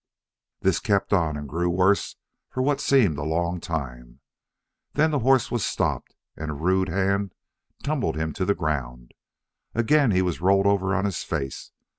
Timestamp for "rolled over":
10.41-10.95